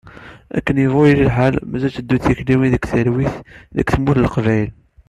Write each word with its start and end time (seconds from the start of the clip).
Akken 0.57 0.77
yebɣu 0.83 1.03
yili 1.05 1.25
lḥal, 1.29 1.55
mazal 1.69 1.91
teddunt 1.93 2.25
tikliwin 2.25 2.73
deg 2.75 2.83
talwit, 2.91 3.35
deg 3.75 3.87
tmurt 3.89 4.19
n 4.19 4.23
Leqbayel. 4.25 4.69